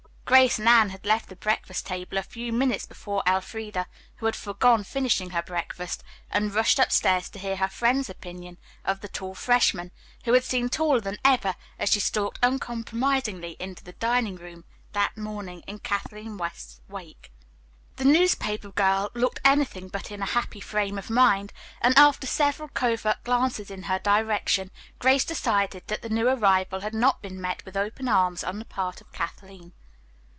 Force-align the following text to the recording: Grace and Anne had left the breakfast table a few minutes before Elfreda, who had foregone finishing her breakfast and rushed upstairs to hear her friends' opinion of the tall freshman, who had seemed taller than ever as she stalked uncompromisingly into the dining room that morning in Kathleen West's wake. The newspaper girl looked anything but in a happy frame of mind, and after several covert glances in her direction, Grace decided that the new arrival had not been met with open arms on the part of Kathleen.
Grace 0.31 0.59
and 0.59 0.69
Anne 0.69 0.91
had 0.91 1.05
left 1.05 1.27
the 1.27 1.35
breakfast 1.35 1.85
table 1.85 2.17
a 2.17 2.23
few 2.23 2.53
minutes 2.53 2.85
before 2.85 3.21
Elfreda, 3.27 3.85
who 4.15 4.25
had 4.27 4.35
foregone 4.37 4.81
finishing 4.85 5.31
her 5.31 5.41
breakfast 5.41 6.05
and 6.29 6.55
rushed 6.55 6.79
upstairs 6.79 7.27
to 7.29 7.37
hear 7.37 7.57
her 7.57 7.67
friends' 7.67 8.09
opinion 8.09 8.57
of 8.85 9.01
the 9.01 9.09
tall 9.09 9.35
freshman, 9.35 9.91
who 10.23 10.31
had 10.31 10.45
seemed 10.45 10.71
taller 10.71 11.01
than 11.01 11.17
ever 11.25 11.55
as 11.77 11.89
she 11.91 11.99
stalked 11.99 12.39
uncompromisingly 12.41 13.57
into 13.59 13.83
the 13.83 13.91
dining 13.91 14.37
room 14.37 14.63
that 14.93 15.17
morning 15.17 15.63
in 15.67 15.79
Kathleen 15.79 16.37
West's 16.37 16.79
wake. 16.87 17.29
The 17.97 18.05
newspaper 18.05 18.69
girl 18.71 19.11
looked 19.13 19.41
anything 19.43 19.89
but 19.89 20.11
in 20.11 20.21
a 20.21 20.25
happy 20.27 20.61
frame 20.61 20.97
of 20.97 21.09
mind, 21.09 21.51
and 21.81 21.93
after 21.97 22.25
several 22.25 22.69
covert 22.69 23.21
glances 23.25 23.69
in 23.69 23.83
her 23.83 23.99
direction, 23.99 24.71
Grace 24.97 25.25
decided 25.25 25.83
that 25.87 26.01
the 26.01 26.07
new 26.07 26.29
arrival 26.29 26.79
had 26.79 26.93
not 26.93 27.21
been 27.21 27.41
met 27.41 27.65
with 27.65 27.75
open 27.75 28.07
arms 28.07 28.45
on 28.45 28.59
the 28.59 28.65
part 28.65 29.01
of 29.01 29.11
Kathleen. 29.11 29.73